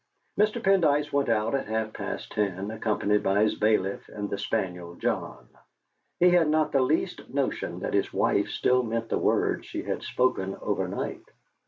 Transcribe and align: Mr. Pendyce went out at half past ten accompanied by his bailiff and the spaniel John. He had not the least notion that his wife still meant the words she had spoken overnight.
Mr. 0.35 0.59
Pendyce 0.59 1.13
went 1.13 1.29
out 1.29 1.53
at 1.53 1.67
half 1.67 1.93
past 1.93 2.31
ten 2.31 2.71
accompanied 2.71 3.21
by 3.21 3.43
his 3.43 3.53
bailiff 3.53 4.09
and 4.09 4.31
the 4.31 4.37
spaniel 4.39 4.95
John. 4.95 5.47
He 6.19 6.31
had 6.31 6.49
not 6.49 6.71
the 6.71 6.81
least 6.81 7.29
notion 7.29 7.81
that 7.81 7.93
his 7.93 8.11
wife 8.11 8.47
still 8.47 8.81
meant 8.81 9.09
the 9.09 9.19
words 9.19 9.67
she 9.67 9.83
had 9.83 10.01
spoken 10.01 10.57
overnight. 10.59 11.21